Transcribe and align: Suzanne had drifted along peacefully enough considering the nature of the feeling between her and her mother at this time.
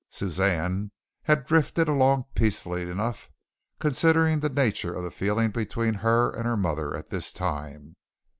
Suzanne 0.09 0.89
had 1.25 1.45
drifted 1.45 1.87
along 1.87 2.25
peacefully 2.33 2.89
enough 2.89 3.29
considering 3.77 4.39
the 4.39 4.49
nature 4.49 4.95
of 4.95 5.03
the 5.03 5.11
feeling 5.11 5.51
between 5.51 5.93
her 5.93 6.31
and 6.35 6.45
her 6.47 6.57
mother 6.57 6.95
at 6.97 7.09
this 7.11 7.31
time. 7.31 7.95